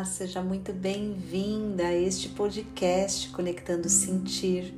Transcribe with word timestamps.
Olá, 0.00 0.06
seja 0.06 0.40
muito 0.40 0.72
bem-vinda 0.72 1.84
a 1.84 1.94
este 1.94 2.30
podcast 2.30 3.28
Conectando 3.28 3.86
Sentir. 3.90 4.72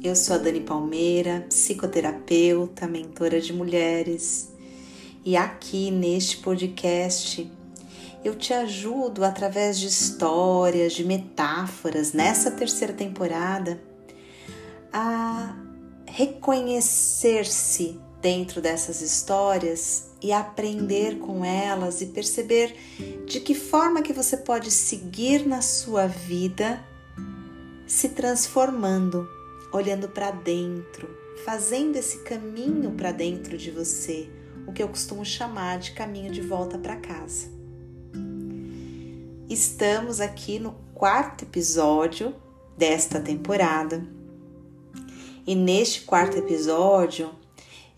Eu 0.00 0.14
sou 0.14 0.36
a 0.36 0.38
Dani 0.38 0.60
Palmeira, 0.60 1.44
psicoterapeuta, 1.48 2.86
mentora 2.86 3.40
de 3.40 3.52
mulheres, 3.52 4.52
e 5.24 5.36
aqui 5.36 5.90
neste 5.90 6.36
podcast 6.36 7.50
eu 8.24 8.36
te 8.36 8.54
ajudo 8.54 9.24
através 9.24 9.76
de 9.76 9.88
histórias, 9.88 10.92
de 10.92 11.02
metáforas 11.02 12.12
nessa 12.12 12.48
terceira 12.48 12.92
temporada 12.92 13.82
a 14.92 15.56
reconhecer-se 16.06 17.98
dentro 18.22 18.60
dessas 18.60 19.00
histórias 19.00 20.13
e 20.24 20.32
aprender 20.32 21.18
com 21.18 21.44
elas 21.44 22.00
e 22.00 22.06
perceber 22.06 22.74
de 23.26 23.40
que 23.40 23.54
forma 23.54 24.00
que 24.00 24.10
você 24.10 24.38
pode 24.38 24.70
seguir 24.70 25.46
na 25.46 25.60
sua 25.60 26.06
vida 26.06 26.82
se 27.86 28.08
transformando, 28.08 29.28
olhando 29.70 30.08
para 30.08 30.30
dentro, 30.30 31.14
fazendo 31.44 31.96
esse 31.96 32.20
caminho 32.20 32.92
para 32.92 33.12
dentro 33.12 33.58
de 33.58 33.70
você, 33.70 34.30
o 34.66 34.72
que 34.72 34.82
eu 34.82 34.88
costumo 34.88 35.26
chamar 35.26 35.78
de 35.78 35.92
caminho 35.92 36.32
de 36.32 36.40
volta 36.40 36.78
para 36.78 36.96
casa. 36.96 37.52
Estamos 39.46 40.22
aqui 40.22 40.58
no 40.58 40.72
quarto 40.94 41.44
episódio 41.44 42.34
desta 42.78 43.20
temporada. 43.20 44.02
E 45.46 45.54
neste 45.54 46.00
quarto 46.00 46.38
episódio, 46.38 47.30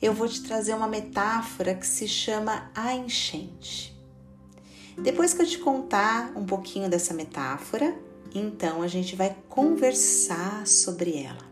eu 0.00 0.12
vou 0.12 0.28
te 0.28 0.42
trazer 0.42 0.74
uma 0.74 0.86
metáfora 0.86 1.74
que 1.74 1.86
se 1.86 2.06
chama 2.06 2.70
a 2.74 2.94
enchente. 2.94 3.96
Depois 4.98 5.34
que 5.34 5.42
eu 5.42 5.46
te 5.46 5.58
contar 5.58 6.32
um 6.36 6.44
pouquinho 6.44 6.88
dessa 6.88 7.12
metáfora, 7.12 7.96
então 8.34 8.82
a 8.82 8.88
gente 8.88 9.16
vai 9.16 9.36
conversar 9.48 10.66
sobre 10.66 11.16
ela. 11.16 11.46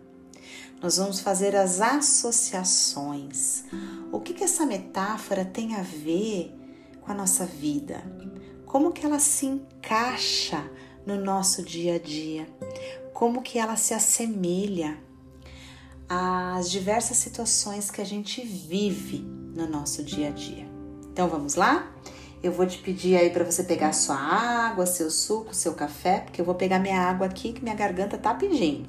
Nós 0.83 0.99
vamos 0.99 1.21
fazer 1.21 1.57
as 1.57 1.81
associações. 1.81 3.65
O 4.13 4.21
que, 4.21 4.35
que 4.35 4.45
essa 4.45 4.67
metáfora 4.67 5.45
tem 5.45 5.75
a 5.75 5.83
ver 5.83 6.55
com 7.01 7.11
a 7.11 7.15
nossa 7.15 7.47
vida? 7.47 8.03
Como 8.67 8.93
que 8.93 9.07
ela 9.07 9.19
se 9.19 9.47
encaixa 9.47 10.63
no 11.07 11.17
nosso 11.17 11.63
dia 11.63 11.95
a 11.95 11.99
dia? 11.99 12.47
Como 13.15 13.41
que 13.41 13.59
ela 13.59 13.77
se 13.77 13.95
assemelha 13.95 14.99
as 16.09 16.71
diversas 16.71 17.17
situações 17.17 17.91
que 17.91 18.01
a 18.01 18.05
gente 18.05 18.45
vive 18.45 19.19
no 19.55 19.67
nosso 19.67 20.03
dia 20.03 20.29
a 20.29 20.31
dia. 20.31 20.67
Então 21.13 21.29
vamos 21.29 21.55
lá? 21.55 21.91
Eu 22.43 22.53
vou 22.53 22.67
te 22.67 22.79
pedir 22.79 23.17
aí 23.17 23.31
para 23.31 23.45
você 23.45 23.65
pegar 23.65 23.93
sua 23.93 24.17
água, 24.17 24.85
seu 24.85 25.11
suco, 25.11 25.55
seu 25.55 25.73
café, 25.75 26.21
porque 26.21 26.41
eu 26.41 26.45
vou 26.45 26.55
pegar 26.55 26.79
minha 26.79 27.01
água 27.01 27.27
aqui 27.27 27.53
que 27.53 27.63
minha 27.63 27.75
garganta 27.75 28.19
tá 28.19 28.35
pedindo. 28.35 28.89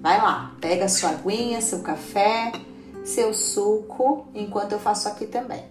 Vai 0.00 0.18
lá, 0.18 0.56
pega 0.60 0.88
sua 0.88 1.10
aguinha, 1.10 1.60
seu 1.60 1.80
café, 1.80 2.52
seu 3.04 3.34
suco, 3.34 4.28
enquanto 4.34 4.72
eu 4.72 4.78
faço 4.78 5.08
aqui 5.08 5.26
também. 5.26 5.64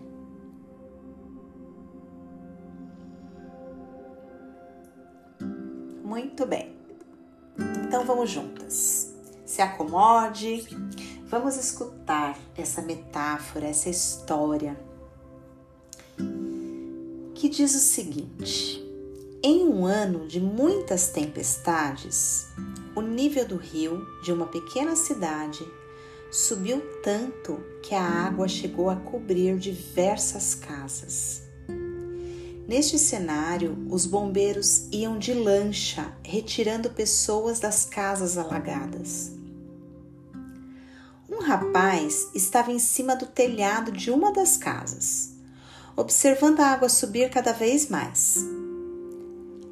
Muito 6.03 6.45
bem. 6.45 6.75
Então 7.87 8.05
vamos 8.05 8.29
juntas 8.29 9.10
se 9.51 9.61
acomode. 9.61 10.65
Vamos 11.25 11.57
escutar 11.57 12.39
essa 12.55 12.81
metáfora, 12.81 13.67
essa 13.67 13.89
história 13.89 14.79
que 17.35 17.49
diz 17.49 17.75
o 17.75 17.79
seguinte: 17.79 18.81
em 19.43 19.67
um 19.67 19.85
ano 19.85 20.25
de 20.25 20.39
muitas 20.39 21.09
tempestades, 21.09 22.47
o 22.95 23.01
nível 23.01 23.45
do 23.45 23.57
rio 23.57 24.05
de 24.23 24.31
uma 24.31 24.47
pequena 24.47 24.95
cidade 24.95 25.67
subiu 26.31 26.81
tanto 27.03 27.61
que 27.83 27.93
a 27.93 28.01
água 28.01 28.47
chegou 28.47 28.89
a 28.89 28.95
cobrir 28.95 29.57
diversas 29.57 30.55
casas. 30.55 31.41
Neste 32.69 32.97
cenário, 32.97 33.77
os 33.89 34.05
bombeiros 34.05 34.87
iam 34.93 35.19
de 35.19 35.33
lancha, 35.33 36.13
retirando 36.23 36.89
pessoas 36.91 37.59
das 37.59 37.83
casas 37.83 38.37
alagadas 38.37 39.40
rapaz 41.51 42.29
estava 42.33 42.71
em 42.71 42.79
cima 42.79 43.13
do 43.13 43.25
telhado 43.25 43.91
de 43.91 44.09
uma 44.09 44.31
das 44.31 44.55
casas, 44.55 45.33
observando 45.97 46.61
a 46.61 46.67
água 46.67 46.87
subir 46.87 47.29
cada 47.29 47.51
vez 47.51 47.89
mais. 47.89 48.37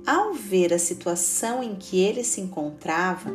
Ao 0.05 0.33
ver 0.33 0.73
a 0.73 0.79
situação 0.79 1.63
em 1.63 1.75
que 1.75 1.97
ele 1.97 2.21
se 2.21 2.41
encontrava, 2.41 3.31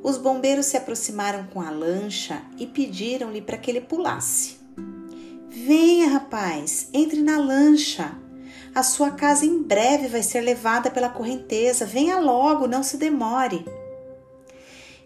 os 0.00 0.16
bombeiros 0.16 0.66
se 0.66 0.76
aproximaram 0.76 1.48
com 1.48 1.60
a 1.60 1.70
lancha 1.70 2.40
e 2.56 2.68
pediram-lhe 2.68 3.42
para 3.42 3.58
que 3.58 3.68
ele 3.68 3.80
pulasse. 3.80 4.58
Venha, 5.50 6.08
rapaz, 6.08 6.88
entre 6.92 7.20
na 7.20 7.36
lancha. 7.36 8.12
A 8.72 8.84
sua 8.84 9.10
casa 9.10 9.44
em 9.44 9.60
breve 9.60 10.06
vai 10.06 10.22
ser 10.22 10.40
levada 10.40 10.88
pela 10.88 11.08
correnteza. 11.08 11.84
Venha 11.84 12.20
logo, 12.20 12.68
não 12.68 12.84
se 12.84 12.96
demore. 12.96 13.64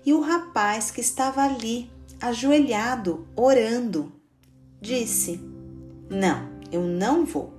E 0.05 0.13
o 0.13 0.21
rapaz 0.21 0.91
que 0.91 1.01
estava 1.01 1.43
ali, 1.43 1.89
ajoelhado, 2.21 3.27
orando, 3.35 4.13
disse: 4.81 5.41
Não, 6.09 6.51
eu 6.71 6.83
não 6.83 7.25
vou. 7.25 7.53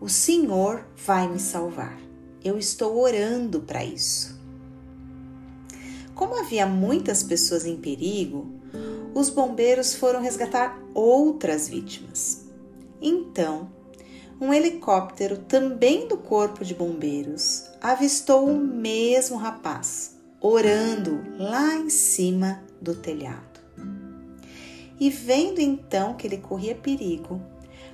O 0.00 0.08
Senhor 0.08 0.86
vai 0.96 1.28
me 1.28 1.38
salvar. 1.38 1.98
Eu 2.42 2.58
estou 2.58 2.98
orando 2.98 3.60
para 3.60 3.84
isso. 3.84 4.38
Como 6.14 6.38
havia 6.38 6.66
muitas 6.66 7.22
pessoas 7.22 7.64
em 7.64 7.76
perigo, 7.76 8.46
os 9.14 9.30
bombeiros 9.30 9.94
foram 9.94 10.20
resgatar 10.20 10.78
outras 10.92 11.68
vítimas. 11.68 12.44
Então, 13.00 13.70
um 14.40 14.52
helicóptero, 14.52 15.38
também 15.38 16.06
do 16.06 16.16
Corpo 16.16 16.64
de 16.64 16.74
Bombeiros, 16.74 17.64
avistou 17.80 18.48
o 18.48 18.58
mesmo 18.58 19.36
rapaz 19.36 20.14
orando 20.40 21.24
lá 21.38 21.74
em 21.76 21.88
cima 21.88 22.62
do 22.78 22.94
telhado. 22.94 23.53
E 25.04 25.10
vendo 25.10 25.60
então 25.60 26.14
que 26.14 26.26
ele 26.26 26.38
corria 26.38 26.74
perigo, 26.74 27.38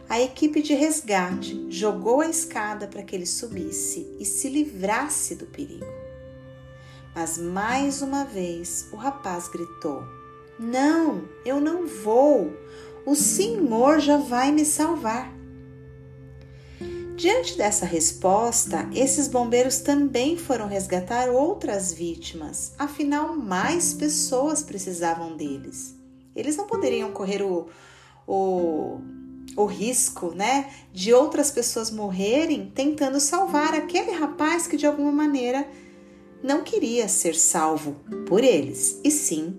a 0.08 0.20
equipe 0.20 0.62
de 0.62 0.74
resgate 0.74 1.66
jogou 1.68 2.20
a 2.20 2.28
escada 2.28 2.86
para 2.86 3.02
que 3.02 3.16
ele 3.16 3.26
subisse 3.26 4.06
e 4.20 4.24
se 4.24 4.48
livrasse 4.48 5.34
do 5.34 5.44
perigo. 5.44 5.92
Mas 7.12 7.36
mais 7.36 8.00
uma 8.00 8.24
vez 8.24 8.86
o 8.92 8.96
rapaz 8.96 9.48
gritou: 9.48 10.04
Não, 10.56 11.28
eu 11.44 11.60
não 11.60 11.84
vou. 11.84 12.56
O 13.04 13.16
Senhor 13.16 13.98
já 13.98 14.16
vai 14.16 14.52
me 14.52 14.64
salvar. 14.64 15.34
Diante 17.16 17.58
dessa 17.58 17.86
resposta, 17.86 18.88
esses 18.94 19.26
bombeiros 19.26 19.80
também 19.80 20.38
foram 20.38 20.68
resgatar 20.68 21.28
outras 21.28 21.92
vítimas, 21.92 22.72
afinal, 22.78 23.34
mais 23.34 23.92
pessoas 23.92 24.62
precisavam 24.62 25.36
deles. 25.36 25.98
Eles 26.40 26.56
não 26.56 26.66
poderiam 26.66 27.12
correr 27.12 27.42
o, 27.42 27.68
o, 28.26 28.98
o 29.56 29.64
risco, 29.66 30.34
né, 30.34 30.70
de 30.92 31.12
outras 31.12 31.50
pessoas 31.50 31.90
morrerem 31.90 32.70
tentando 32.74 33.20
salvar 33.20 33.74
aquele 33.74 34.12
rapaz 34.12 34.66
que 34.66 34.76
de 34.76 34.86
alguma 34.86 35.12
maneira 35.12 35.68
não 36.42 36.62
queria 36.62 37.06
ser 37.08 37.34
salvo 37.34 37.96
por 38.26 38.42
eles, 38.42 38.98
e 39.04 39.10
sim 39.10 39.58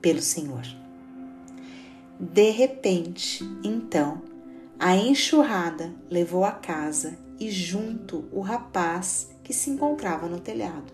pelo 0.00 0.22
Senhor. 0.22 0.62
De 2.18 2.50
repente, 2.50 3.44
então, 3.62 4.22
a 4.78 4.96
enxurrada 4.96 5.94
levou 6.08 6.44
a 6.44 6.52
casa 6.52 7.18
e 7.38 7.50
junto 7.50 8.24
o 8.32 8.40
rapaz 8.40 9.30
que 9.42 9.52
se 9.52 9.68
encontrava 9.68 10.28
no 10.28 10.40
telhado. 10.40 10.92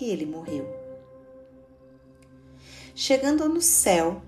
E 0.00 0.10
ele 0.10 0.26
morreu 0.26 0.83
chegando 2.94 3.48
no 3.48 3.60
céu, 3.60 4.22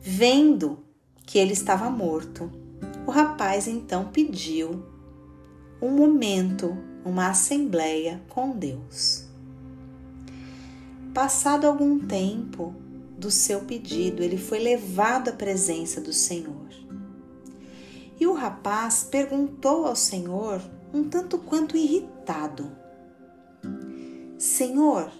vendo 0.00 0.78
que 1.24 1.38
ele 1.38 1.52
estava 1.52 1.88
morto. 1.88 2.50
O 3.06 3.10
rapaz 3.10 3.68
então 3.68 4.08
pediu 4.08 4.84
um 5.80 5.90
momento, 5.90 6.76
uma 7.04 7.28
assembleia 7.28 8.22
com 8.28 8.50
Deus. 8.50 9.26
Passado 11.14 11.66
algum 11.66 11.98
tempo 11.98 12.74
do 13.16 13.30
seu 13.30 13.60
pedido, 13.60 14.22
ele 14.22 14.38
foi 14.38 14.58
levado 14.58 15.30
à 15.30 15.32
presença 15.32 16.00
do 16.00 16.12
Senhor. 16.12 16.68
E 18.20 18.26
o 18.26 18.34
rapaz 18.34 19.04
perguntou 19.04 19.86
ao 19.86 19.96
Senhor, 19.96 20.60
um 20.92 21.04
tanto 21.04 21.38
quanto 21.38 21.76
irritado: 21.76 22.70
Senhor, 24.38 25.10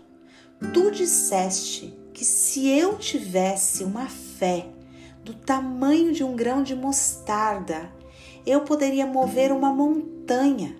tu 0.73 0.91
disseste 0.91 1.98
que 2.19 2.25
se 2.25 2.69
eu 2.69 2.99
tivesse 2.99 3.85
uma 3.85 4.09
fé 4.09 4.67
do 5.23 5.35
tamanho 5.35 6.12
de 6.12 6.25
um 6.25 6.35
grão 6.35 6.65
de 6.65 6.75
mostarda, 6.75 7.93
eu 8.44 8.62
poderia 8.62 9.06
mover 9.06 9.53
uma 9.53 9.73
montanha. 9.73 10.76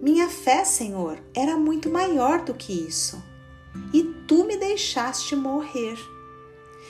Minha 0.00 0.30
fé, 0.30 0.64
Senhor, 0.64 1.18
era 1.34 1.54
muito 1.58 1.90
maior 1.90 2.46
do 2.46 2.54
que 2.54 2.72
isso, 2.72 3.22
e 3.92 4.04
tu 4.26 4.46
me 4.46 4.56
deixaste 4.56 5.36
morrer. 5.36 5.98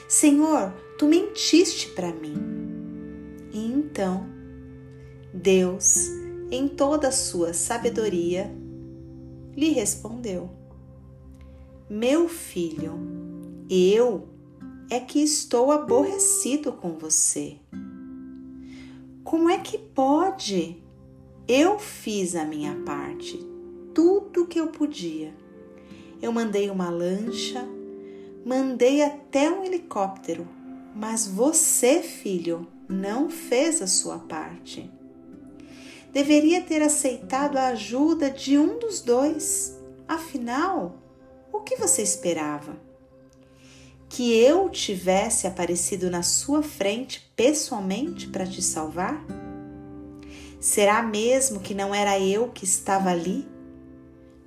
Senhor, 0.08 0.72
tu 0.96 1.08
mentiste 1.08 1.88
para 1.88 2.12
mim. 2.12 2.36
E 3.50 3.72
então, 3.72 4.24
Deus, 5.34 6.06
em 6.48 6.68
toda 6.68 7.08
a 7.08 7.12
sua 7.12 7.52
sabedoria, 7.52 8.54
lhe 9.56 9.70
respondeu: 9.70 10.48
Meu 11.90 12.28
filho, 12.28 13.21
eu 13.70 14.28
é 14.90 15.00
que 15.00 15.20
estou 15.20 15.72
aborrecido 15.72 16.72
com 16.72 16.98
você. 16.98 17.56
Como 19.24 19.48
é 19.48 19.58
que 19.58 19.78
pode? 19.78 20.82
Eu 21.48 21.78
fiz 21.78 22.34
a 22.34 22.44
minha 22.44 22.74
parte, 22.84 23.38
tudo 23.94 24.46
que 24.46 24.60
eu 24.60 24.68
podia. 24.68 25.34
Eu 26.20 26.32
mandei 26.32 26.70
uma 26.70 26.90
lancha, 26.90 27.66
mandei 28.44 29.02
até 29.02 29.50
um 29.50 29.64
helicóptero, 29.64 30.46
mas 30.94 31.26
você, 31.26 32.02
filho, 32.02 32.66
não 32.88 33.30
fez 33.30 33.80
a 33.80 33.86
sua 33.86 34.18
parte 34.18 34.90
deveria 36.12 36.60
ter 36.60 36.82
aceitado 36.82 37.56
a 37.56 37.68
ajuda 37.68 38.30
de 38.30 38.58
um 38.58 38.78
dos 38.78 39.00
dois. 39.00 39.80
Afinal, 40.06 40.98
o 41.50 41.60
que 41.60 41.76
você 41.76 42.02
esperava? 42.02 42.76
Que 44.14 44.34
eu 44.36 44.68
tivesse 44.68 45.46
aparecido 45.46 46.10
na 46.10 46.22
sua 46.22 46.62
frente 46.62 47.32
pessoalmente 47.34 48.28
para 48.28 48.46
te 48.46 48.60
salvar? 48.60 49.24
Será 50.60 51.02
mesmo 51.02 51.60
que 51.60 51.72
não 51.72 51.94
era 51.94 52.20
eu 52.20 52.48
que 52.48 52.62
estava 52.62 53.08
ali, 53.08 53.48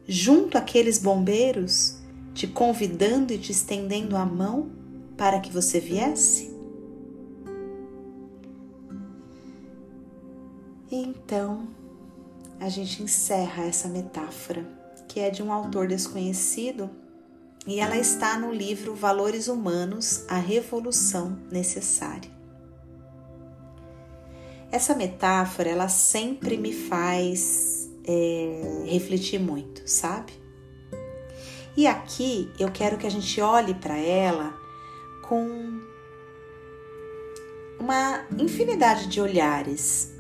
junto 0.08 0.56
àqueles 0.56 1.00
bombeiros, 1.00 1.98
te 2.36 2.46
convidando 2.46 3.34
e 3.34 3.40
te 3.40 3.52
estendendo 3.52 4.16
a 4.16 4.24
mão 4.24 4.70
para 5.18 5.40
que 5.40 5.52
você 5.52 5.80
viesse? 5.80 6.56
Então, 10.92 11.68
a 12.60 12.70
gente 12.70 13.02
encerra 13.02 13.64
essa 13.64 13.88
metáfora, 13.88 14.64
que 15.08 15.20
é 15.20 15.32
de 15.32 15.42
um 15.42 15.52
autor 15.52 15.88
desconhecido, 15.88 16.88
e 17.66 17.80
ela 17.80 17.98
está 17.98 18.38
no 18.38 18.52
livro 18.52 18.96
Valores 18.96 19.48
Humanos 19.48 20.26
A 20.28 20.38
Revolução 20.38 21.40
Necessária. 21.52 22.30
Essa 24.72 24.94
metáfora, 24.94 25.70
ela 25.70 25.88
sempre 25.88 26.58
me 26.58 26.74
faz 26.74 27.90
é, 28.04 28.84
refletir 28.86 29.40
muito, 29.40 29.88
sabe? 29.88 30.34
E 31.78 31.88
aqui 31.88 32.52
eu 32.60 32.72
quero 32.72 32.98
que 32.98 33.08
a 33.08 33.12
gente 33.12 33.40
olhe 33.42 33.74
para 33.74 33.98
ela 33.98 34.54
com 35.28 35.82
uma 37.80 38.26
infinidade 38.38 39.08
de 39.08 39.20
olhares 39.20 40.16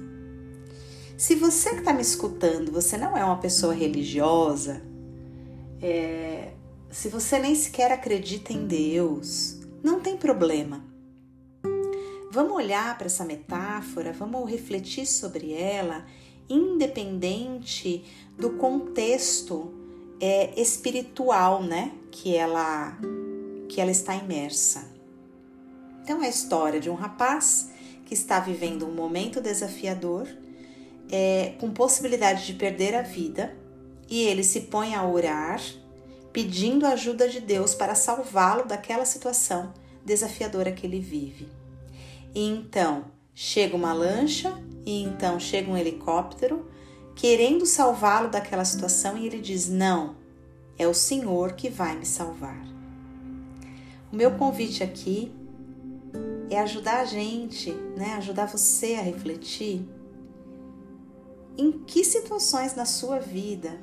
se 1.17 1.33
você 1.35 1.69
que 1.69 1.77
está 1.77 1.93
me 1.93 2.01
escutando, 2.01 2.71
você 2.71 2.97
não 2.97 3.15
é 3.15 3.23
uma 3.23 3.37
pessoa 3.37 3.73
religiosa, 3.73 4.81
é, 5.81 6.51
se 6.95 7.09
você 7.09 7.37
nem 7.37 7.53
sequer 7.53 7.91
acredita 7.91 8.53
em 8.53 8.65
Deus, 8.65 9.57
não 9.83 9.99
tem 9.99 10.15
problema. 10.15 10.81
Vamos 12.31 12.53
olhar 12.53 12.97
para 12.97 13.07
essa 13.07 13.25
metáfora, 13.25 14.13
vamos 14.13 14.49
refletir 14.49 15.05
sobre 15.05 15.51
ela, 15.51 16.05
independente 16.49 18.05
do 18.37 18.51
contexto 18.51 19.73
é, 20.21 20.57
espiritual, 20.59 21.61
né, 21.61 21.91
que 22.09 22.33
ela 22.33 22.97
que 23.67 23.81
ela 23.81 23.91
está 23.91 24.15
imersa. 24.15 24.89
Então 26.01 26.23
é 26.23 26.27
a 26.27 26.29
história 26.29 26.79
de 26.79 26.89
um 26.89 26.95
rapaz 26.95 27.71
que 28.05 28.13
está 28.13 28.39
vivendo 28.39 28.87
um 28.87 28.95
momento 28.95 29.41
desafiador 29.41 30.29
é, 31.11 31.55
com 31.59 31.71
possibilidade 31.71 32.45
de 32.45 32.53
perder 32.53 32.95
a 32.95 33.01
vida 33.01 33.53
e 34.09 34.21
ele 34.21 34.45
se 34.45 34.61
põe 34.61 34.95
a 34.95 35.05
orar, 35.05 35.59
pedindo 36.35 36.85
a 36.85 36.89
ajuda 36.89 37.29
de 37.29 37.39
Deus 37.39 37.73
para 37.73 37.95
salvá-lo 37.95 38.65
daquela 38.65 39.05
situação 39.05 39.71
desafiadora 40.03 40.69
que 40.69 40.85
ele 40.85 40.99
vive. 40.99 41.47
E 42.33 42.45
então 42.45 43.05
chega 43.33 43.73
uma 43.73 43.93
lancha, 43.93 44.53
e 44.85 45.01
então 45.01 45.39
chega 45.39 45.71
um 45.71 45.77
helicóptero, 45.77 46.69
querendo 47.15 47.65
salvá-lo 47.65 48.27
daquela 48.27 48.65
situação, 48.65 49.17
e 49.17 49.25
ele 49.25 49.39
diz: 49.39 49.69
Não, 49.69 50.17
é 50.77 50.85
o 50.85 50.93
Senhor 50.93 51.53
que 51.53 51.69
vai 51.69 51.95
me 51.95 52.05
salvar. 52.05 52.61
O 54.11 54.15
meu 54.17 54.31
convite 54.31 54.83
aqui 54.83 55.33
é 56.49 56.59
ajudar 56.59 56.99
a 56.99 57.05
gente, 57.05 57.71
né? 57.95 58.15
Ajudar 58.15 58.47
você 58.47 58.95
a 58.95 59.01
refletir 59.01 59.87
em 61.57 61.71
que 61.71 62.03
situações 62.03 62.75
na 62.75 62.83
sua 62.83 63.19
vida 63.19 63.79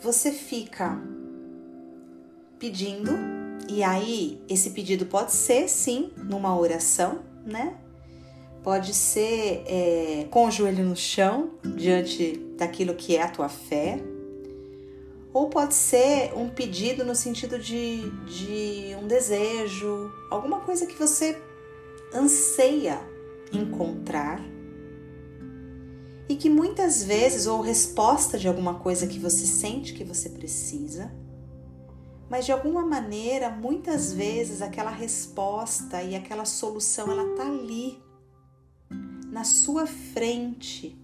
você 0.00 0.30
fica 0.30 1.02
pedindo, 2.58 3.10
e 3.68 3.82
aí 3.82 4.40
esse 4.48 4.70
pedido 4.70 5.06
pode 5.06 5.32
ser 5.32 5.68
sim 5.68 6.10
numa 6.16 6.58
oração, 6.58 7.20
né? 7.44 7.76
Pode 8.62 8.94
ser 8.94 9.62
é, 9.66 10.26
com 10.30 10.46
o 10.46 10.50
joelho 10.50 10.84
no 10.84 10.96
chão, 10.96 11.50
diante 11.76 12.40
daquilo 12.56 12.94
que 12.94 13.16
é 13.16 13.22
a 13.22 13.28
tua 13.28 13.48
fé, 13.48 13.98
ou 15.34 15.48
pode 15.48 15.74
ser 15.74 16.32
um 16.36 16.48
pedido 16.48 17.04
no 17.04 17.14
sentido 17.14 17.58
de, 17.58 18.08
de 18.24 18.96
um 19.02 19.08
desejo, 19.08 20.10
alguma 20.30 20.60
coisa 20.60 20.86
que 20.86 20.94
você 20.94 21.36
anseia 22.14 23.00
encontrar. 23.52 24.40
E 26.28 26.36
que 26.36 26.48
muitas 26.48 27.02
vezes, 27.02 27.46
ou 27.46 27.60
resposta 27.60 28.38
de 28.38 28.48
alguma 28.48 28.76
coisa 28.76 29.06
que 29.06 29.18
você 29.18 29.44
sente 29.44 29.92
que 29.92 30.04
você 30.04 30.30
precisa, 30.30 31.12
mas 32.28 32.46
de 32.46 32.52
alguma 32.52 32.84
maneira, 32.84 33.50
muitas 33.50 34.12
vezes 34.12 34.62
aquela 34.62 34.90
resposta 34.90 36.02
e 36.02 36.14
aquela 36.14 36.44
solução 36.44 37.10
ela 37.10 37.36
tá 37.36 37.46
ali 37.46 38.02
na 39.30 39.44
sua 39.44 39.86
frente. 39.86 40.98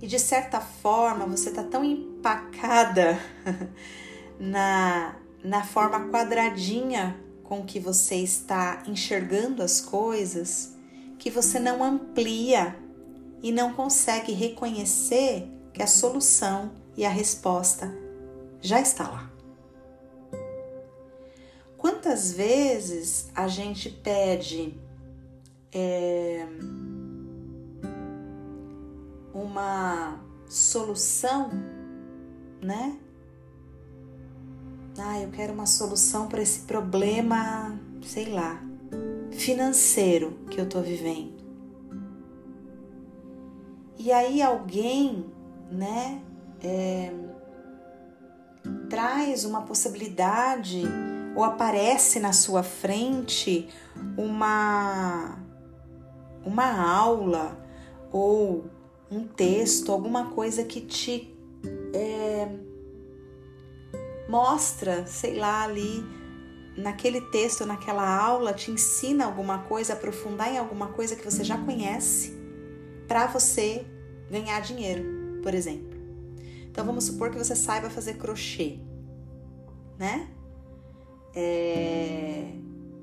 E 0.00 0.06
de 0.06 0.18
certa 0.18 0.60
forma, 0.60 1.26
você 1.26 1.50
tá 1.50 1.62
tão 1.62 1.84
empacada 1.84 3.18
na 4.40 5.16
na 5.42 5.64
forma 5.64 6.08
quadradinha 6.10 7.18
com 7.42 7.64
que 7.64 7.80
você 7.80 8.16
está 8.16 8.82
enxergando 8.86 9.62
as 9.62 9.80
coisas, 9.80 10.74
que 11.18 11.30
você 11.30 11.58
não 11.58 11.82
amplia 11.82 12.76
e 13.42 13.50
não 13.50 13.72
consegue 13.72 14.32
reconhecer 14.32 15.48
que 15.72 15.82
a 15.82 15.86
solução 15.86 16.72
e 16.96 17.04
a 17.04 17.10
resposta 17.10 17.92
já 18.60 18.80
está 18.80 19.08
lá. 19.08 19.29
Quantas 21.80 22.32
vezes 22.32 23.30
a 23.34 23.48
gente 23.48 23.88
pede 23.88 24.78
é, 25.72 26.46
uma 29.32 30.20
solução, 30.46 31.48
né? 32.60 32.98
Ah, 34.98 35.22
eu 35.22 35.30
quero 35.30 35.54
uma 35.54 35.64
solução 35.64 36.28
para 36.28 36.42
esse 36.42 36.60
problema, 36.60 37.80
sei 38.02 38.26
lá, 38.30 38.62
financeiro 39.32 40.38
que 40.50 40.60
eu 40.60 40.68
tô 40.68 40.82
vivendo. 40.82 41.42
E 43.98 44.12
aí 44.12 44.42
alguém, 44.42 45.24
né, 45.72 46.20
é, 46.62 47.10
traz 48.90 49.46
uma 49.46 49.62
possibilidade 49.62 50.82
ou 51.34 51.44
aparece 51.44 52.18
na 52.20 52.32
sua 52.32 52.62
frente 52.62 53.68
uma 54.16 55.38
uma 56.44 56.96
aula 56.96 57.56
ou 58.12 58.64
um 59.10 59.26
texto, 59.26 59.92
alguma 59.92 60.30
coisa 60.30 60.64
que 60.64 60.80
te 60.80 61.36
é, 61.92 62.48
mostra, 64.28 65.06
sei 65.06 65.36
lá, 65.36 65.64
ali 65.64 66.04
naquele 66.76 67.20
texto, 67.20 67.66
naquela 67.66 68.08
aula, 68.08 68.54
te 68.54 68.70
ensina 68.70 69.24
alguma 69.24 69.58
coisa, 69.64 69.92
aprofundar 69.92 70.52
em 70.52 70.58
alguma 70.58 70.88
coisa 70.88 71.16
que 71.16 71.24
você 71.24 71.42
já 71.44 71.58
conhece 71.58 72.38
para 73.08 73.26
você 73.26 73.84
ganhar 74.30 74.60
dinheiro, 74.60 75.40
por 75.42 75.52
exemplo. 75.52 75.98
Então 76.70 76.84
vamos 76.86 77.04
supor 77.04 77.30
que 77.30 77.38
você 77.38 77.56
saiba 77.56 77.90
fazer 77.90 78.14
crochê, 78.14 78.78
né? 79.98 80.28
É, 81.34 82.46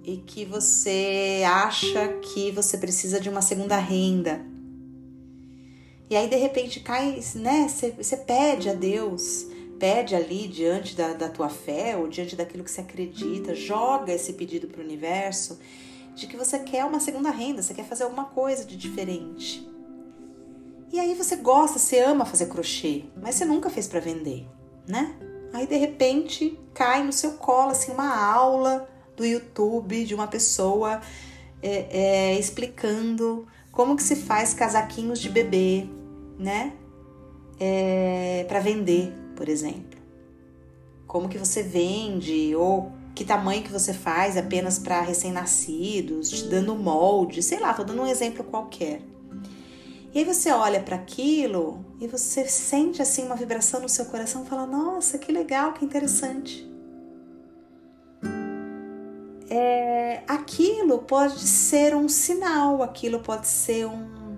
e 0.03 0.17
que 0.17 0.45
você 0.45 1.43
acha 1.45 2.07
que 2.19 2.51
você 2.51 2.77
precisa 2.77 3.19
de 3.19 3.29
uma 3.29 3.41
segunda 3.41 3.77
renda. 3.77 4.45
E 6.09 6.15
aí 6.15 6.29
de 6.29 6.35
repente 6.35 6.79
cai, 6.79 7.21
né? 7.35 7.67
Você 7.67 8.17
pede 8.17 8.69
a 8.69 8.73
Deus, 8.73 9.45
pede 9.77 10.15
ali 10.15 10.47
diante 10.47 10.95
da, 10.95 11.13
da 11.13 11.29
tua 11.29 11.49
fé 11.49 11.97
ou 11.97 12.07
diante 12.07 12.35
daquilo 12.35 12.63
que 12.63 12.71
você 12.71 12.81
acredita, 12.81 13.53
joga 13.53 14.13
esse 14.13 14.33
pedido 14.33 14.67
para 14.67 14.81
o 14.81 14.83
universo 14.83 15.59
de 16.15 16.25
que 16.25 16.35
você 16.35 16.59
quer 16.59 16.83
uma 16.83 16.99
segunda 16.99 17.29
renda, 17.29 17.61
você 17.61 17.75
quer 17.75 17.85
fazer 17.85 18.03
alguma 18.03 18.25
coisa 18.25 18.65
de 18.65 18.75
diferente. 18.75 19.69
E 20.91 20.99
aí 20.99 21.13
você 21.13 21.35
gosta, 21.35 21.77
você 21.77 21.99
ama 21.99 22.25
fazer 22.25 22.47
crochê, 22.47 23.03
mas 23.21 23.35
você 23.35 23.45
nunca 23.45 23.69
fez 23.69 23.87
para 23.87 23.99
vender, 23.99 24.47
né? 24.87 25.15
Aí 25.53 25.65
de 25.65 25.75
repente 25.75 26.59
cai 26.73 27.03
no 27.03 27.11
seu 27.11 27.33
colo 27.33 27.71
assim 27.71 27.91
uma 27.91 28.15
aula 28.15 28.87
do 29.15 29.25
YouTube 29.25 30.05
de 30.05 30.13
uma 30.13 30.27
pessoa 30.27 31.01
é, 31.61 31.87
é, 31.89 32.39
explicando 32.39 33.47
como 33.71 33.95
que 33.95 34.03
se 34.03 34.15
faz 34.15 34.53
casaquinhos 34.53 35.19
de 35.19 35.29
bebê, 35.29 35.87
né? 36.37 36.73
É, 37.59 38.45
para 38.47 38.59
vender, 38.59 39.13
por 39.35 39.49
exemplo. 39.49 39.99
Como 41.07 41.29
que 41.29 41.37
você 41.37 41.63
vende 41.63 42.55
ou 42.55 42.91
que 43.15 43.25
tamanho 43.25 43.63
que 43.63 43.71
você 43.71 43.93
faz 43.93 44.37
apenas 44.37 44.77
para 44.77 45.01
recém-nascidos, 45.01 46.29
te 46.29 46.43
dando 46.43 46.75
molde, 46.75 47.41
sei 47.41 47.59
lá, 47.59 47.73
tô 47.73 47.83
dando 47.83 48.03
um 48.03 48.07
exemplo 48.07 48.43
qualquer. 48.43 49.01
E 50.13 50.19
aí 50.19 50.25
você 50.25 50.51
olha 50.51 50.79
para 50.81 50.95
aquilo 50.95 51.83
e 51.99 52.07
você 52.07 52.47
sente 52.47 53.01
assim 53.01 53.25
uma 53.25 53.35
vibração 53.35 53.79
no 53.79 53.89
seu 53.89 54.05
coração, 54.05 54.45
fala: 54.45 54.65
"Nossa, 54.65 55.17
que 55.17 55.31
legal, 55.31 55.73
que 55.73 55.83
interessante". 55.83 56.69
É, 59.49 60.23
aquilo 60.27 60.99
pode 60.99 61.39
ser 61.39 61.95
um 61.95 62.09
sinal, 62.09 62.83
aquilo 62.83 63.19
pode 63.19 63.47
ser 63.47 63.85
um 63.85 64.37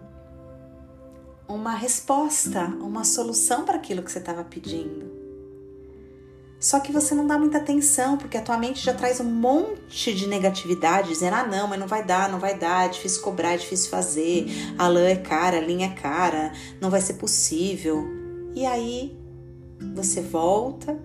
uma 1.48 1.74
resposta, 1.74 2.66
uma 2.80 3.04
solução 3.04 3.66
para 3.66 3.78
aquilo 3.78 4.04
que 4.04 4.12
você 4.12 4.20
estava 4.20 4.44
pedindo. 4.44 5.19
Só 6.60 6.82
que 6.82 6.92
você 6.92 7.16
não 7.16 7.26
dá 7.26 7.40
muita 7.40 7.58
atenção, 7.58 8.18
porque 8.18 8.38
a 8.38 8.42
tua 8.42 8.58
mente 8.58 8.84
já 8.84 8.94
traz 8.94 9.22
um 9.22 9.26
monte 9.26 10.14
de 10.14 10.28
negatividade, 10.28 11.08
dizendo: 11.08 11.36
ah, 11.36 11.48
não, 11.48 11.68
mas 11.70 11.80
não 11.80 11.88
vai 11.88 12.04
dar, 12.04 12.30
não 12.30 12.38
vai 12.40 12.58
dar, 12.58 12.86
é 12.86 12.90
difícil 12.90 13.22
cobrar, 13.22 13.54
é 13.54 13.58
difícil 13.58 13.90
fazer, 13.90 14.46
a 14.78 14.88
lã 14.90 15.08
é 15.08 15.16
cara, 15.16 15.58
a 15.58 15.62
linha 15.62 15.88
é 15.88 15.96
cara, 15.96 16.52
não 16.82 16.90
vai 16.90 17.00
ser 17.00 17.14
possível. 17.14 18.06
E 18.54 18.66
aí 18.66 19.18
você 19.96 20.20
volta, 20.22 21.00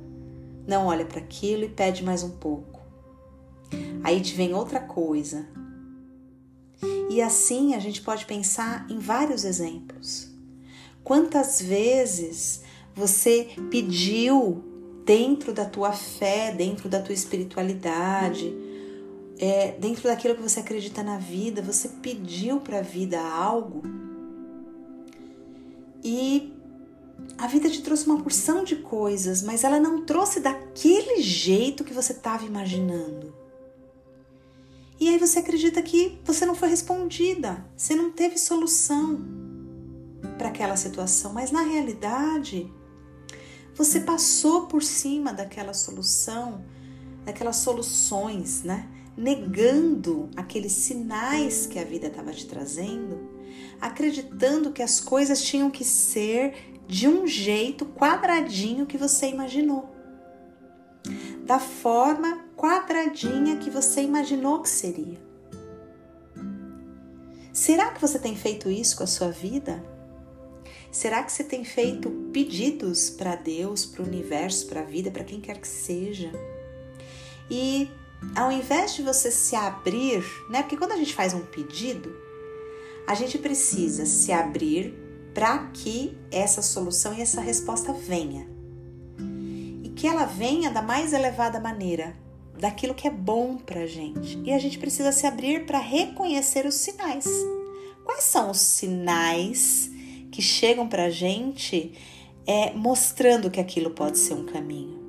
não 0.66 0.87
olha 0.87 1.04
para 1.04 1.20
aquilo 1.20 1.62
e 1.62 1.68
pede 1.68 2.02
mais 2.02 2.25
um 2.25 2.30
pouco. 2.30 2.80
Aí 4.02 4.20
te 4.20 4.34
vem 4.34 4.54
outra 4.54 4.80
coisa. 4.80 5.46
E 7.08 7.23
assim 7.23 7.75
a 7.75 7.78
gente 7.78 8.02
pode 8.02 8.25
pensar 8.25 8.87
em 8.90 8.99
vários 8.99 9.44
exemplos. 9.44 10.28
Quantas 11.04 11.62
vezes 11.62 12.62
você 12.92 13.50
pediu 13.70 14.73
dentro 15.04 15.52
da 15.52 15.64
tua 15.64 15.92
fé, 15.92 16.52
dentro 16.52 16.88
da 16.88 17.00
tua 17.00 17.14
espiritualidade, 17.14 18.54
é, 19.38 19.73
dentro 19.73 20.04
daquilo 20.04 20.34
que 20.34 20.42
você 20.42 20.61
acredita 20.61 21.02
na 21.02 21.18
vida, 21.18 21.61
você 21.61 21.88
pediu 21.88 22.61
para 22.61 22.78
a 22.78 22.82
vida 22.82 23.20
algo 23.20 23.82
e 26.02 26.52
a 27.38 27.46
vida 27.46 27.68
te 27.68 27.82
trouxe 27.82 28.06
uma 28.06 28.23
porção 28.23 28.62
de 28.62 28.76
coisas, 28.76 29.42
mas 29.42 29.64
ela 29.64 29.80
não 29.80 30.04
trouxe 30.04 30.40
daquele 30.40 31.20
jeito 31.23 31.84
que 31.84 31.94
você 31.94 32.12
estava 32.12 32.44
imaginando. 32.44 33.34
E 35.00 35.08
aí 35.08 35.18
você 35.18 35.40
acredita 35.40 35.82
que 35.82 36.18
você 36.25 36.46
não 36.46 36.54
foi 36.54 36.68
respondida, 36.68 37.64
você 37.76 37.94
não 37.94 38.11
teve 38.11 38.38
solução 38.38 39.20
para 40.38 40.49
aquela 40.49 40.76
situação, 40.76 41.32
mas 41.32 41.50
na 41.50 41.62
realidade 41.62 42.73
você 43.74 44.00
passou 44.00 44.66
por 44.66 44.82
cima 44.82 45.32
daquela 45.32 45.74
solução, 45.74 46.64
daquelas 47.24 47.56
soluções, 47.56 48.62
né? 48.62 48.88
Negando 49.16 50.30
aqueles 50.36 50.72
sinais 50.72 51.66
que 51.66 51.78
a 51.78 51.84
vida 51.84 52.06
estava 52.06 52.32
te 52.32 52.46
trazendo, 52.46 53.28
acreditando 53.80 54.72
que 54.72 54.82
as 54.82 55.00
coisas 55.00 55.42
tinham 55.42 55.70
que 55.70 55.84
ser 55.84 56.74
de 56.86 57.08
um 57.08 57.26
jeito 57.26 57.84
quadradinho 57.86 58.86
que 58.86 58.98
você 58.98 59.28
imaginou. 59.28 59.92
Da 61.44 61.58
forma 61.58 62.44
quadradinha 62.56 63.56
que 63.56 63.70
você 63.70 64.02
imaginou 64.02 64.62
que 64.62 64.68
seria. 64.68 65.22
Será 67.52 67.90
que 67.90 68.00
você 68.00 68.18
tem 68.18 68.34
feito 68.34 68.68
isso 68.68 68.96
com 68.96 69.04
a 69.04 69.06
sua 69.06 69.30
vida? 69.30 69.93
Será 70.94 71.24
que 71.24 71.32
você 71.32 71.42
tem 71.42 71.64
feito 71.64 72.08
pedidos 72.32 73.10
para 73.10 73.34
Deus, 73.34 73.84
para 73.84 74.00
o 74.00 74.06
universo, 74.06 74.68
para 74.68 74.82
a 74.82 74.84
vida, 74.84 75.10
para 75.10 75.24
quem 75.24 75.40
quer 75.40 75.58
que 75.58 75.66
seja? 75.66 76.30
E 77.50 77.90
ao 78.36 78.52
invés 78.52 78.94
de 78.94 79.02
você 79.02 79.28
se 79.28 79.56
abrir, 79.56 80.24
né? 80.48 80.62
Porque 80.62 80.76
quando 80.76 80.92
a 80.92 80.96
gente 80.96 81.12
faz 81.12 81.34
um 81.34 81.40
pedido, 81.40 82.14
a 83.08 83.14
gente 83.16 83.36
precisa 83.38 84.06
se 84.06 84.30
abrir 84.30 84.94
para 85.34 85.66
que 85.72 86.16
essa 86.30 86.62
solução 86.62 87.12
e 87.12 87.22
essa 87.22 87.40
resposta 87.40 87.92
venha. 87.92 88.46
E 89.82 89.88
que 89.96 90.06
ela 90.06 90.26
venha 90.26 90.70
da 90.70 90.80
mais 90.80 91.12
elevada 91.12 91.58
maneira, 91.58 92.16
daquilo 92.56 92.94
que 92.94 93.08
é 93.08 93.10
bom 93.10 93.56
para 93.56 93.80
a 93.80 93.86
gente. 93.88 94.40
E 94.44 94.52
a 94.52 94.60
gente 94.60 94.78
precisa 94.78 95.10
se 95.10 95.26
abrir 95.26 95.66
para 95.66 95.80
reconhecer 95.80 96.64
os 96.66 96.76
sinais. 96.76 97.26
Quais 98.04 98.22
são 98.22 98.52
os 98.52 98.60
sinais 98.60 99.92
que 100.34 100.42
chegam 100.42 100.88
para 100.88 101.04
a 101.04 101.10
gente 101.10 101.92
é, 102.44 102.72
mostrando 102.72 103.48
que 103.48 103.60
aquilo 103.60 103.90
pode 103.90 104.18
ser 104.18 104.34
um 104.34 104.44
caminho. 104.44 105.00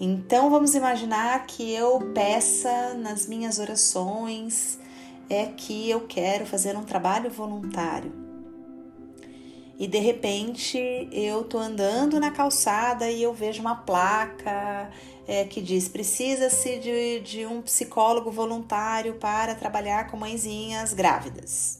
Então 0.00 0.50
vamos 0.50 0.74
imaginar 0.74 1.46
que 1.46 1.72
eu 1.72 2.00
peça 2.12 2.94
nas 2.94 3.28
minhas 3.28 3.60
orações 3.60 4.76
é 5.28 5.46
que 5.46 5.88
eu 5.88 6.00
quero 6.08 6.44
fazer 6.46 6.76
um 6.76 6.82
trabalho 6.82 7.30
voluntário. 7.30 8.12
E 9.78 9.86
de 9.86 9.98
repente 9.98 11.08
eu 11.12 11.44
tô 11.44 11.56
andando 11.56 12.18
na 12.18 12.32
calçada 12.32 13.08
e 13.08 13.22
eu 13.22 13.32
vejo 13.32 13.60
uma 13.60 13.76
placa 13.76 14.90
é, 15.28 15.44
que 15.44 15.60
diz 15.60 15.88
precisa-se 15.88 16.80
de, 16.80 17.20
de 17.20 17.46
um 17.46 17.62
psicólogo 17.62 18.32
voluntário 18.32 19.14
para 19.14 19.54
trabalhar 19.54 20.10
com 20.10 20.16
mãezinhas 20.16 20.92
grávidas 20.92 21.79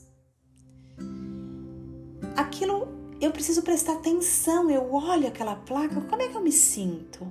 aquilo 2.37 3.00
eu 3.20 3.30
preciso 3.30 3.62
prestar 3.62 3.94
atenção. 3.94 4.70
Eu 4.70 4.92
olho 4.94 5.28
aquela 5.28 5.54
placa, 5.54 6.00
como 6.00 6.22
é 6.22 6.28
que 6.28 6.37
eu 6.37 6.42
me 6.42 6.52
sinto? 6.52 7.30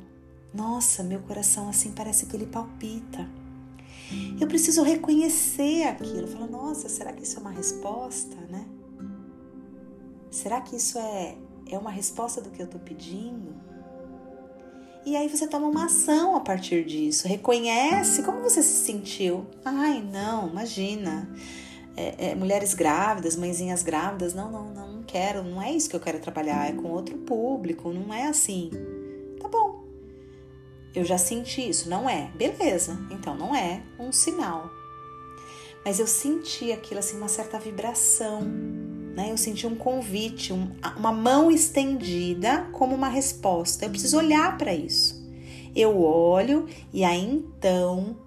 Nossa, 0.54 1.04
meu 1.04 1.20
coração 1.22 1.68
assim 1.68 1.92
parece 1.92 2.28
que 2.28 2.36
ele 2.36 2.46
palpita. 2.46 3.28
Eu 4.40 4.48
preciso 4.48 4.84
reconhecer 4.84 5.84
aquilo. 5.84 6.28
Falar, 6.28 6.48
nossa, 6.48 6.88
será 6.88 7.12
que 7.12 7.24
isso 7.24 7.38
é 7.38 7.42
uma 7.42 7.52
resposta, 7.52 8.36
né? 8.50 8.66
Será 10.30 10.62
que 10.62 10.76
isso 10.76 10.98
é, 11.00 11.36
é 11.68 11.78
uma 11.78 11.92
resposta 11.92 12.40
do 12.40 12.52
que 12.52 12.62
eu 12.62 12.66
estou 12.66 12.80
pedindo? 12.80 13.56
E 15.06 15.16
aí 15.16 15.28
você 15.28 15.48
toma 15.48 15.68
uma 15.68 15.86
ação 15.86 16.36
a 16.36 16.40
partir 16.40 16.86
disso. 16.86 17.28
Reconhece 17.28 18.22
como 18.22 18.42
você 18.42 18.62
se 18.62 18.86
sentiu. 18.86 19.48
Ai, 19.66 20.02
não, 20.02 20.50
imagina 20.50 21.28
é, 22.00 22.30
é, 22.30 22.36
mulheres 22.36 22.74
grávidas, 22.74 23.36
mãezinhas 23.36 23.84
grávidas. 23.84 24.34
Não, 24.34 24.50
não, 24.50 24.74
não, 24.74 25.04
quero, 25.04 25.44
não 25.44 25.62
é 25.62 25.72
isso 25.72 25.90
que 25.90 25.96
eu 25.96 26.00
quero 26.00 26.20
trabalhar, 26.20 26.70
é 26.70 26.72
com 26.72 26.88
outro 26.90 27.18
público, 27.18 27.92
não 27.92 28.14
é 28.14 28.28
assim. 28.28 28.72
Tá 29.42 29.50
bom. 29.50 29.84
Eu 30.96 31.04
já 31.04 31.18
senti 31.18 31.68
isso, 31.70 31.90
não 31.90 32.10
é? 32.10 32.32
Beleza, 32.36 32.98
então 33.12 33.36
não 33.36 33.54
é 33.54 33.84
um 34.00 34.14
sinal. 34.14 34.70
Mas 35.84 36.00
eu 36.00 36.08
senti 36.08 36.72
aquilo 36.72 37.00
assim, 37.00 37.18
uma 37.18 37.28
certa 37.28 37.60
vibração, 37.60 38.42
né? 38.42 39.32
Eu 39.32 39.38
senti 39.38 39.68
um 39.68 39.76
convite, 39.76 40.54
um, 40.54 40.72
uma 40.96 41.12
mão 41.12 41.52
estendida 41.52 42.70
como 42.72 42.96
uma 42.96 43.10
resposta. 43.10 43.86
Eu 43.86 43.90
preciso 43.90 44.18
olhar 44.18 44.58
para 44.58 44.74
isso. 44.74 45.20
Eu 45.76 46.02
olho 46.02 46.66
e 46.94 47.04
aí 47.04 47.24
então 47.24 48.18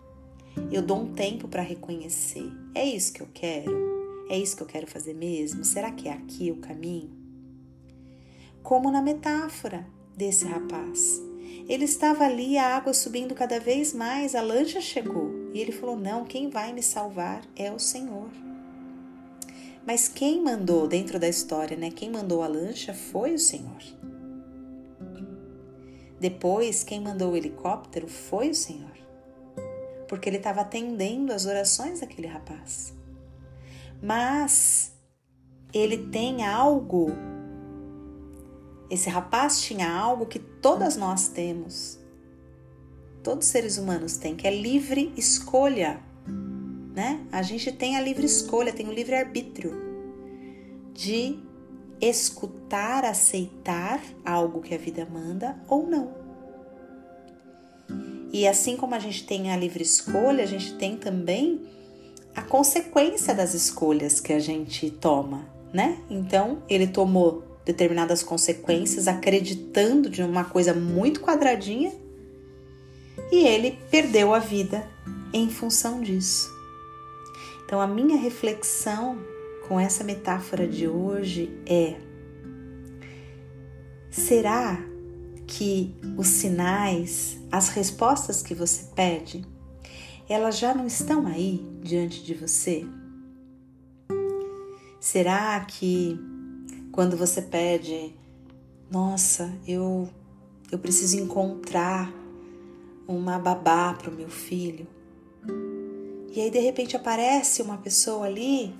eu 0.70 0.82
dou 0.82 0.98
um 0.98 1.12
tempo 1.12 1.48
para 1.48 1.62
reconhecer. 1.62 2.61
É 2.74 2.86
isso 2.86 3.12
que 3.12 3.20
eu 3.20 3.28
quero? 3.34 4.26
É 4.30 4.38
isso 4.38 4.56
que 4.56 4.62
eu 4.62 4.66
quero 4.66 4.86
fazer 4.86 5.12
mesmo? 5.12 5.62
Será 5.62 5.90
que 5.90 6.08
é 6.08 6.12
aqui 6.12 6.50
o 6.50 6.56
caminho? 6.56 7.10
Como 8.62 8.90
na 8.90 9.02
metáfora 9.02 9.86
desse 10.16 10.46
rapaz. 10.46 11.20
Ele 11.68 11.84
estava 11.84 12.24
ali, 12.24 12.56
a 12.56 12.74
água 12.74 12.94
subindo 12.94 13.34
cada 13.34 13.60
vez 13.60 13.92
mais, 13.92 14.34
a 14.34 14.40
lancha 14.40 14.80
chegou 14.80 15.30
e 15.52 15.60
ele 15.60 15.70
falou: 15.70 15.96
Não, 15.96 16.24
quem 16.24 16.48
vai 16.48 16.72
me 16.72 16.82
salvar 16.82 17.42
é 17.54 17.70
o 17.70 17.78
Senhor. 17.78 18.30
Mas 19.86 20.08
quem 20.08 20.42
mandou 20.42 20.88
dentro 20.88 21.18
da 21.18 21.28
história, 21.28 21.76
né? 21.76 21.90
Quem 21.90 22.10
mandou 22.10 22.42
a 22.42 22.46
lancha 22.46 22.94
foi 22.94 23.34
o 23.34 23.38
Senhor. 23.38 23.82
Depois, 26.18 26.82
quem 26.82 27.00
mandou 27.00 27.32
o 27.32 27.36
helicóptero 27.36 28.08
foi 28.08 28.48
o 28.48 28.54
Senhor 28.54 29.01
porque 30.12 30.28
ele 30.28 30.36
estava 30.36 30.60
atendendo 30.60 31.32
às 31.32 31.46
orações 31.46 32.00
daquele 32.00 32.26
rapaz. 32.26 32.92
Mas 34.02 34.92
ele 35.72 35.96
tem 36.08 36.44
algo. 36.44 37.06
Esse 38.90 39.08
rapaz 39.08 39.62
tinha 39.62 39.90
algo 39.90 40.26
que 40.26 40.38
todas 40.38 40.98
nós 40.98 41.28
temos. 41.28 41.98
Todos 43.22 43.46
os 43.46 43.52
seres 43.52 43.78
humanos 43.78 44.18
têm, 44.18 44.36
que 44.36 44.46
é 44.46 44.54
livre 44.54 45.14
escolha, 45.16 45.98
né? 46.94 47.26
A 47.32 47.40
gente 47.40 47.72
tem 47.72 47.96
a 47.96 48.00
livre 48.02 48.26
escolha, 48.26 48.70
tem 48.70 48.86
o 48.90 48.92
livre 48.92 49.14
arbítrio 49.14 49.72
de 50.92 51.38
escutar, 52.02 53.06
aceitar 53.06 53.98
algo 54.26 54.60
que 54.60 54.74
a 54.74 54.78
vida 54.78 55.08
manda 55.10 55.58
ou 55.66 55.88
não. 55.88 56.21
E 58.32 58.48
assim 58.48 58.76
como 58.76 58.94
a 58.94 58.98
gente 58.98 59.26
tem 59.26 59.52
a 59.52 59.56
livre 59.56 59.82
escolha, 59.82 60.42
a 60.42 60.46
gente 60.46 60.74
tem 60.74 60.96
também 60.96 61.60
a 62.34 62.40
consequência 62.40 63.34
das 63.34 63.52
escolhas 63.52 64.20
que 64.20 64.32
a 64.32 64.38
gente 64.38 64.90
toma, 64.90 65.46
né? 65.72 65.98
Então, 66.08 66.62
ele 66.68 66.86
tomou 66.86 67.44
determinadas 67.64 68.22
consequências 68.22 69.06
acreditando 69.06 70.08
de 70.08 70.22
uma 70.22 70.44
coisa 70.44 70.72
muito 70.72 71.20
quadradinha 71.20 71.92
e 73.30 73.46
ele 73.46 73.78
perdeu 73.90 74.32
a 74.32 74.38
vida 74.38 74.88
em 75.32 75.50
função 75.50 76.00
disso. 76.00 76.50
Então, 77.64 77.80
a 77.80 77.86
minha 77.86 78.16
reflexão 78.16 79.18
com 79.68 79.78
essa 79.78 80.02
metáfora 80.02 80.66
de 80.66 80.88
hoje 80.88 81.50
é: 81.66 81.96
será 84.10 84.91
que 85.52 85.94
os 86.16 86.28
sinais, 86.28 87.38
as 87.50 87.68
respostas 87.68 88.42
que 88.42 88.54
você 88.54 88.84
pede, 88.94 89.44
elas 90.28 90.58
já 90.58 90.74
não 90.74 90.86
estão 90.86 91.26
aí 91.26 91.62
diante 91.82 92.22
de 92.22 92.32
você? 92.32 92.86
Será 94.98 95.60
que 95.60 96.18
quando 96.90 97.16
você 97.16 97.42
pede, 97.42 98.14
nossa, 98.90 99.52
eu 99.66 100.08
eu 100.70 100.78
preciso 100.78 101.18
encontrar 101.18 102.10
uma 103.06 103.38
babá 103.38 103.92
para 103.92 104.08
o 104.08 104.14
meu 104.14 104.30
filho. 104.30 104.86
E 106.34 106.40
aí 106.40 106.50
de 106.50 106.60
repente 106.60 106.96
aparece 106.96 107.60
uma 107.60 107.76
pessoa 107.76 108.24
ali, 108.24 108.74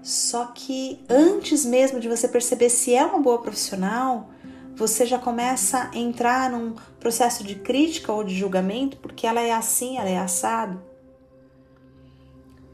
só 0.00 0.46
que 0.46 1.00
antes 1.08 1.64
mesmo 1.64 1.98
de 1.98 2.08
você 2.08 2.28
perceber 2.28 2.68
se 2.68 2.94
é 2.94 3.04
uma 3.04 3.18
boa 3.18 3.42
profissional, 3.42 4.30
você 4.76 5.04
já 5.04 5.18
começa 5.18 5.90
a 5.92 5.98
entrar 5.98 6.50
num 6.50 6.74
processo 6.98 7.44
de 7.44 7.54
crítica 7.54 8.12
ou 8.12 8.24
de 8.24 8.34
julgamento 8.34 8.96
porque 8.96 9.26
ela 9.26 9.40
é 9.40 9.52
assim, 9.52 9.98
ela 9.98 10.08
é 10.08 10.18
assado, 10.18 10.80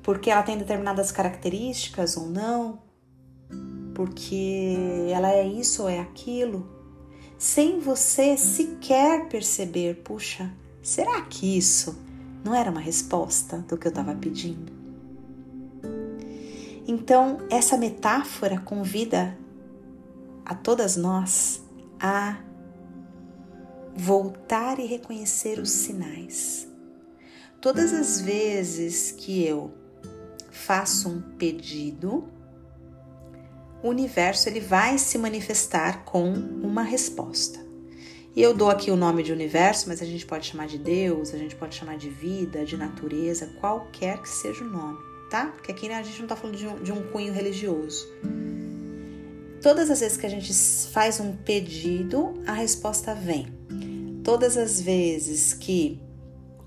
porque 0.03 0.31
ela 0.31 0.43
tem 0.43 0.57
determinadas 0.57 1.11
características 1.11 2.17
ou 2.17 2.27
não, 2.27 2.79
porque 3.95 4.77
ela 5.13 5.33
é 5.33 5.47
isso 5.47 5.83
ou 5.83 5.89
é 5.89 5.99
aquilo, 5.99 6.69
sem 7.39 7.81
você 7.81 8.37
sequer 8.37 9.29
perceber, 9.29 10.03
puxa, 10.05 10.51
será 10.83 11.21
que 11.23 11.59
isso 11.59 11.99
não 12.45 12.55
era 12.55 12.71
uma 12.71 12.81
resposta 12.81 13.59
do 13.59 13.77
que 13.77 13.87
eu 13.87 13.91
estava 13.91 14.15
pedindo? 14.15 14.73
Então, 16.87 17.39
essa 17.51 17.77
metáfora 17.77 18.61
convida 18.61 19.37
a 20.45 20.55
todas 20.55 20.97
nós 20.97 21.66
a 22.01 22.39
voltar 23.95 24.79
e 24.79 24.87
reconhecer 24.87 25.59
os 25.59 25.71
sinais. 25.71 26.69
Todas 27.61 27.93
as 27.93 28.21
vezes 28.21 29.11
que 29.11 29.45
eu 29.45 29.73
faço 30.51 31.09
um 31.09 31.21
pedido, 31.21 32.29
o 33.83 33.89
universo 33.89 34.49
ele 34.49 34.61
vai 34.61 34.99
se 34.99 35.17
manifestar 35.17 36.05
com 36.05 36.33
uma 36.33 36.83
resposta. 36.83 37.65
E 38.35 38.43
eu 38.43 38.53
dou 38.53 38.69
aqui 38.69 38.91
o 38.91 38.97
nome 38.97 39.23
de 39.23 39.33
universo, 39.33 39.89
mas 39.89 40.03
a 40.03 40.05
gente 40.05 40.27
pode 40.27 40.47
chamar 40.47 40.67
de 40.67 40.77
Deus, 40.77 41.33
a 41.33 41.39
gente 41.39 41.57
pode 41.57 41.75
chamar 41.75 41.97
de 41.97 42.11
vida, 42.11 42.67
de 42.67 42.77
natureza, 42.77 43.47
qualquer 43.61 44.21
que 44.21 44.29
seja 44.29 44.63
o 44.63 44.69
nome, 44.69 44.99
tá? 45.31 45.47
Porque 45.47 45.73
aqui 45.73 45.91
a 45.91 46.03
gente 46.03 46.19
não 46.19 46.27
está 46.27 46.37
falando 46.37 46.57
de 46.57 46.67
um, 46.67 46.83
de 46.83 46.93
um 46.93 47.03
cunho 47.11 47.33
religioso 47.33 48.07
Todas 49.67 49.91
as 49.91 49.99
vezes 49.99 50.17
que 50.17 50.25
a 50.25 50.29
gente 50.29 50.55
faz 50.93 51.19
um 51.19 51.35
pedido, 51.35 52.35
a 52.47 52.53
resposta 52.53 53.13
vem. 53.13 53.49
Todas 54.23 54.57
as 54.57 54.81
vezes 54.81 55.53
que 55.55 56.01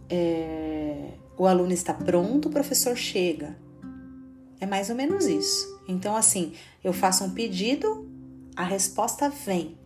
é, 0.09 1.13
o 1.38 1.47
aluno 1.47 1.71
está 1.71 1.93
pronto, 1.93 2.49
o 2.49 2.51
professor 2.51 2.97
chega. 2.97 3.57
É 4.59 4.65
mais 4.65 4.89
ou 4.89 4.97
menos 4.97 5.27
isso. 5.27 5.79
Então, 5.88 6.13
assim, 6.13 6.51
eu 6.83 6.91
faço 6.91 7.23
um 7.23 7.29
pedido, 7.29 8.05
a 8.53 8.65
resposta 8.65 9.29
vem. 9.29 9.77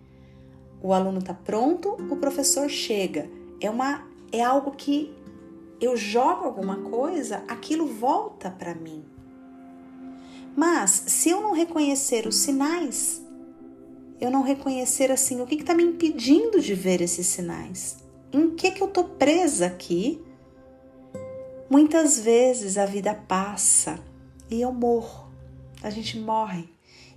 O 0.81 0.91
aluno 0.91 1.19
está 1.19 1.35
pronto, 1.35 1.95
o 2.09 2.17
professor 2.17 2.67
chega. 2.67 3.29
É 3.61 3.69
uma 3.69 4.07
é 4.31 4.41
algo 4.41 4.71
que 4.71 5.13
eu 5.79 5.95
jogo 5.95 6.45
alguma 6.45 6.77
coisa, 6.77 7.43
aquilo 7.47 7.85
volta 7.85 8.49
para 8.49 8.73
mim. 8.73 9.12
Mas 10.55 11.03
se 11.07 11.29
eu 11.29 11.41
não 11.41 11.53
reconhecer 11.53 12.27
os 12.27 12.37
sinais, 12.37 13.21
eu 14.21 14.29
não 14.29 14.41
reconhecer 14.41 15.11
assim 15.11 15.41
o 15.41 15.47
que 15.47 15.55
está 15.55 15.73
me 15.73 15.83
impedindo 15.83 16.59
de 16.59 16.73
ver 16.73 17.01
esses 17.01 17.27
sinais, 17.27 17.97
em 18.31 18.51
que 18.51 18.71
que 18.71 18.81
eu 18.81 18.87
tô 18.87 19.03
presa 19.03 19.65
aqui, 19.65 20.21
muitas 21.69 22.19
vezes 22.19 22.77
a 22.77 22.85
vida 22.85 23.13
passa 23.13 23.99
e 24.49 24.61
eu 24.61 24.71
morro. 24.71 25.31
A 25.81 25.89
gente 25.89 26.19
morre. 26.19 26.69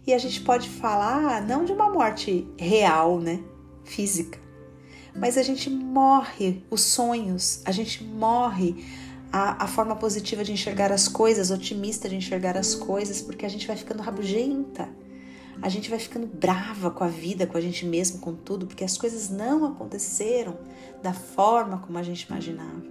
E 0.07 0.14
a 0.14 0.18
gente 0.18 0.40
pode 0.40 0.68
falar 0.68 1.42
não 1.42 1.64
de 1.64 1.72
uma 1.72 1.90
morte 1.90 2.46
real, 2.57 3.18
né, 3.18 3.42
física, 3.85 4.38
mas 5.18 5.37
a 5.37 5.42
gente 5.42 5.68
morre 5.70 6.62
os 6.70 6.83
sonhos, 6.83 7.61
a 7.64 7.72
gente 7.72 8.05
morre 8.05 8.85
a, 9.32 9.64
a, 9.64 9.66
forma 9.66 9.96
positiva 9.96 10.44
de 10.44 10.52
enxergar 10.52 10.92
as 10.92 11.08
coisas, 11.08 11.50
otimista 11.50 12.08
de 12.08 12.16
enxergar 12.16 12.56
as 12.56 12.74
coisas, 12.74 13.20
porque 13.20 13.44
a 13.44 13.48
gente 13.48 13.66
vai 13.66 13.76
ficando 13.76 14.02
rabugenta, 14.02 14.88
a 15.60 15.68
gente 15.68 15.90
vai 15.90 15.98
ficando 15.98 16.26
brava 16.26 16.90
com 16.90 17.02
a 17.02 17.08
vida, 17.08 17.46
com 17.46 17.56
a 17.56 17.60
gente 17.60 17.84
mesmo, 17.86 18.20
com 18.20 18.34
tudo, 18.34 18.66
porque 18.66 18.84
as 18.84 18.96
coisas 18.96 19.30
não 19.30 19.64
aconteceram 19.64 20.58
da 21.02 21.12
forma 21.12 21.78
como 21.78 21.98
a 21.98 22.02
gente 22.02 22.22
imaginava. 22.22 22.82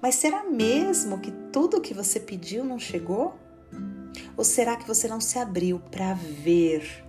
Mas 0.00 0.16
será 0.16 0.44
mesmo 0.44 1.18
que 1.18 1.30
tudo 1.52 1.80
que 1.80 1.94
você 1.94 2.18
pediu 2.18 2.64
não 2.64 2.78
chegou? 2.78 3.34
Ou 4.36 4.44
será 4.44 4.76
que 4.76 4.86
você 4.86 5.06
não 5.08 5.20
se 5.20 5.38
abriu 5.38 5.80
para 5.90 6.14
ver 6.14 7.04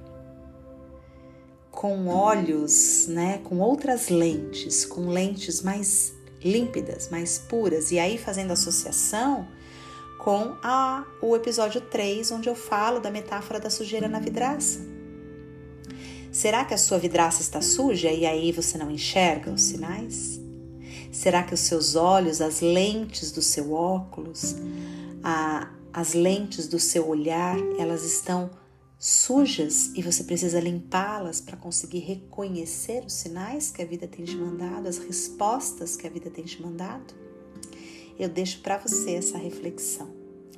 com 1.72 2.08
olhos, 2.08 3.08
né, 3.08 3.38
com 3.44 3.60
outras 3.60 4.10
lentes, 4.10 4.86
com 4.86 5.08
lentes 5.08 5.62
mais 5.62 6.14
límpidas, 6.44 7.10
mais 7.10 7.38
puras. 7.38 7.92
E 7.92 8.00
aí 8.00 8.18
fazendo 8.18 8.52
associação 8.52 9.48
com 10.18 10.56
a, 10.62 11.06
o 11.22 11.36
episódio 11.36 11.82
3, 11.82 12.32
onde 12.32 12.50
eu 12.50 12.56
falo 12.56 13.00
da 13.00 13.10
metáfora 13.10 13.60
da 13.60 13.70
sujeira 13.70 14.08
na 14.08 14.20
vidraça. 14.20 14.80
Será 16.32 16.64
que 16.64 16.74
a 16.74 16.78
sua 16.78 17.00
vidraça 17.00 17.42
está 17.42 17.62
suja 17.62 18.12
e 18.12 18.26
aí 18.26 18.52
você 18.52 18.78
não 18.78 18.92
enxerga 18.92 19.52
os 19.52 19.64
sinais? 19.64 20.40
Será 21.12 21.42
que 21.44 21.54
os 21.54 21.62
seus 21.62 21.96
olhos, 21.96 22.40
as 22.40 22.62
lentes 22.62 23.32
do 23.32 23.42
seu 23.42 23.74
óculos, 23.74 24.56
a, 25.24 25.72
as 25.92 26.14
lentes 26.14 26.68
do 26.68 26.80
seu 26.80 27.08
olhar, 27.08 27.58
elas 27.80 28.04
estão 28.04 28.52
sujas 29.00 29.92
e 29.96 30.02
você 30.02 30.26
precisa 30.26 30.60
limpá-las 30.60 31.40
para 31.40 31.56
conseguir 31.56 32.00
reconhecer 32.00 33.06
os 33.06 33.14
sinais 33.14 33.72
que 33.72 33.82
a 33.82 33.86
vida 33.86 34.06
tem 34.06 34.26
te 34.26 34.36
mandado, 34.36 34.90
as 34.90 34.98
respostas 34.98 35.96
que 35.96 36.06
a 36.06 36.10
vida 36.10 36.30
tem 36.30 36.44
te 36.44 36.62
mandado? 36.62 37.14
Eu 38.20 38.28
deixo 38.28 38.60
para 38.60 38.78
você 38.78 39.14
essa 39.14 39.38
reflexão, 39.38 40.10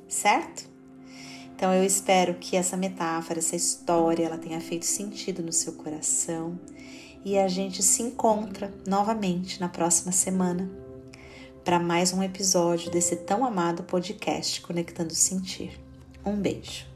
certo? 0.08 0.68
Então 1.54 1.72
eu 1.72 1.84
espero 1.84 2.34
que 2.34 2.56
essa 2.56 2.76
metáfora, 2.76 3.38
essa 3.38 3.54
história, 3.54 4.26
ela 4.26 4.36
tenha 4.36 4.60
feito 4.60 4.84
sentido 4.84 5.40
no 5.40 5.52
seu 5.52 5.74
coração 5.74 6.58
e 7.24 7.38
a 7.38 7.46
gente 7.46 7.80
se 7.84 8.02
encontra 8.02 8.74
novamente 8.84 9.60
na 9.60 9.68
próxima 9.68 10.10
semana 10.10 10.68
para 11.64 11.78
mais 11.78 12.12
um 12.12 12.20
episódio 12.20 12.90
desse 12.90 13.14
tão 13.14 13.44
amado 13.44 13.84
podcast 13.84 14.60
Conectando 14.62 15.14
Sentir. 15.14 15.78
Um 16.26 16.34
beijo. 16.34 16.91